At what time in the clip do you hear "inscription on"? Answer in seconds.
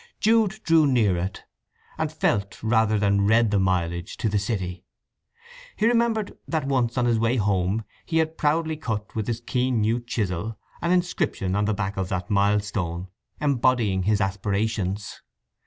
10.91-11.65